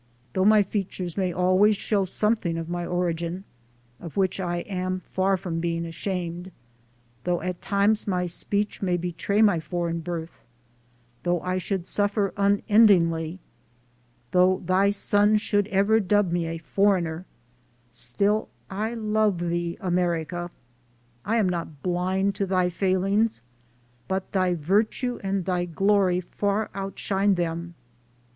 [0.33, 3.43] Though my features may always show something of my origin,
[3.99, 6.49] of which I am far from being ashamed;
[7.23, 10.41] though at times my speech may betray my foreign birth;
[11.21, 13.37] though I should suffer unendingly;
[14.31, 17.27] though Thy sons should ever dub me a "foreigner,"
[17.91, 20.49] still I love Thee, America.
[21.25, 23.43] I am not blind to Thy failings,
[24.07, 27.75] but Thy virtue and Thy glory far outshine them.